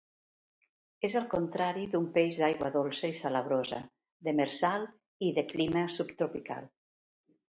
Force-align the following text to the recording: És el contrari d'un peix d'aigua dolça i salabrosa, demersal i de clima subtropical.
És 1.07 1.15
el 1.19 1.25
contrari 1.33 1.83
d'un 1.91 2.07
peix 2.15 2.39
d'aigua 2.43 2.71
dolça 2.75 3.09
i 3.13 3.17
salabrosa, 3.17 3.81
demersal 4.29 4.87
i 5.29 5.29
de 5.39 5.45
clima 5.53 5.85
subtropical. 5.97 6.67